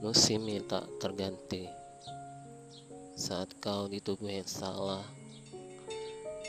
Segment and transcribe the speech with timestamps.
[0.00, 1.68] Musim tak terganti.
[3.20, 5.04] Saat kau di tubuh yang salah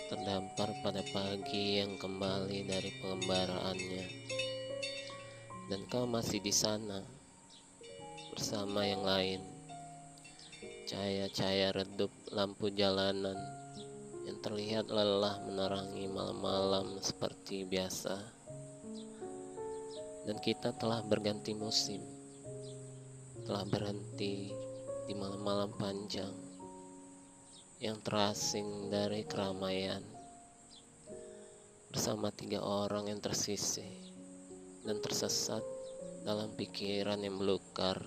[0.07, 4.07] terdampar pada pagi yang kembali dari pengembaraannya
[5.67, 7.03] dan kau masih di sana
[8.31, 9.44] bersama yang lain.
[10.88, 13.36] Cahaya-cahaya redup lampu jalanan
[14.24, 18.16] yang terlihat lelah menerangi malam-malam seperti biasa.
[20.23, 22.20] Dan kita telah berganti musim
[23.52, 24.48] telah berhenti
[25.04, 26.32] di malam-malam panjang
[27.84, 30.00] yang terasing dari keramaian.
[31.92, 33.92] Bersama tiga orang yang tersisih
[34.88, 35.59] dan tersesat
[36.23, 38.00] dalam pikiran yang melukar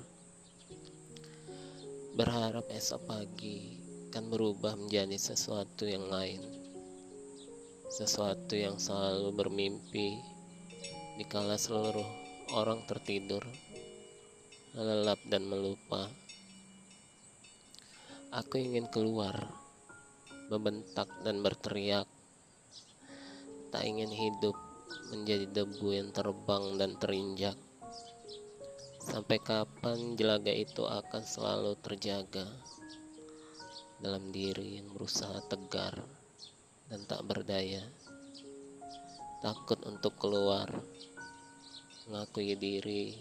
[2.17, 6.41] berharap esok pagi akan berubah menjadi sesuatu yang lain.
[7.93, 10.25] Sesuatu yang selalu bermimpi
[11.21, 12.09] dikala seluruh
[12.57, 13.45] orang tertidur
[14.75, 16.11] lelap dan melupa.
[18.35, 19.47] Aku ingin keluar,
[20.51, 22.11] membentak dan berteriak.
[23.71, 24.59] Tak ingin hidup
[25.15, 27.55] menjadi debu yang terbang dan terinjak.
[28.99, 32.51] Sampai kapan jelaga itu akan selalu terjaga
[34.03, 36.03] dalam diri yang berusaha tegar
[36.91, 37.87] dan tak berdaya.
[39.39, 40.67] Takut untuk keluar,
[42.11, 43.15] mengakui diri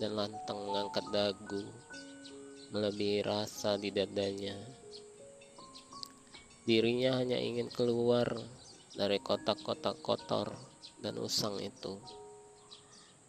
[0.00, 1.60] dan lantang mengangkat dagu
[2.72, 4.54] melebihi rasa di dadanya.
[6.64, 8.30] Dirinya hanya ingin keluar
[8.94, 10.54] dari kotak-kotak kotor
[11.02, 11.98] dan usang itu,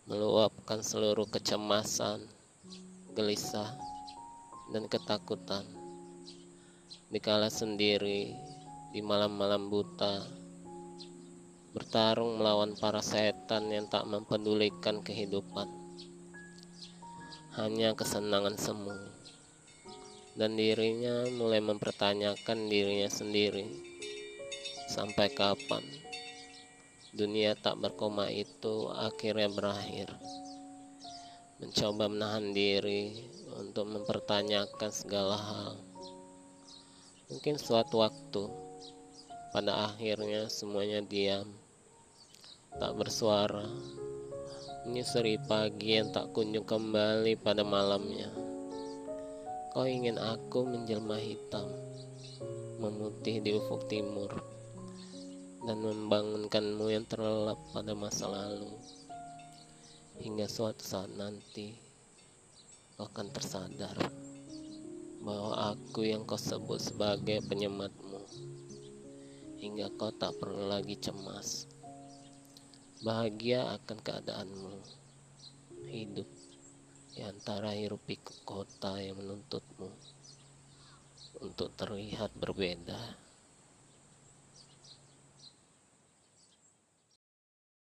[0.05, 2.22] meluapkan seluruh kecemasan,
[3.17, 3.73] gelisah,
[4.69, 5.66] dan ketakutan.
[7.09, 8.31] Dikala sendiri
[8.94, 10.22] di malam-malam buta,
[11.73, 15.81] bertarung melawan para setan yang tak mempedulikan kehidupan
[17.55, 18.95] hanya kesenangan semu.
[20.38, 23.67] Dan dirinya mulai mempertanyakan dirinya sendiri
[24.88, 25.84] sampai kapan
[27.11, 30.07] dunia tak berkoma itu akhirnya berakhir.
[31.59, 33.28] Mencoba menahan diri
[33.59, 35.73] untuk mempertanyakan segala hal.
[37.28, 38.47] Mungkin suatu waktu
[39.51, 41.51] pada akhirnya semuanya diam
[42.79, 43.67] tak bersuara
[44.81, 48.34] menyusuri pagi yang tak kunjung kembali pada malamnya.
[49.69, 51.69] Kau ingin aku menjelma hitam,
[52.81, 54.34] memutih di ufuk timur,
[55.62, 58.74] dan membangunkanmu yang terlelap pada masa lalu.
[60.18, 61.78] Hingga suatu saat nanti,
[62.97, 63.97] kau akan tersadar
[65.22, 68.22] bahwa aku yang kau sebut sebagai penyematmu,
[69.62, 71.71] hingga kau tak perlu lagi cemas
[73.01, 74.75] bahagia akan keadaanmu.
[75.89, 76.29] Hidup
[77.12, 79.89] di antara hirup pikuk kota yang menuntutmu
[81.41, 82.97] untuk terlihat berbeda